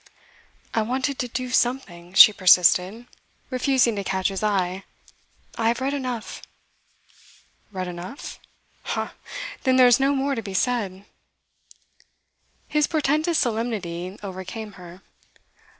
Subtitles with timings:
[0.73, 3.05] 'I wanted to do something,' she persisted,
[3.51, 4.83] refusing to catch his eye.
[5.59, 6.41] 'I have read enough.'
[7.71, 8.39] 'Read enough?
[8.97, 9.13] Ha,
[9.61, 11.05] then there's no more to be said.'
[12.67, 15.03] His portentous solemnity overcame her.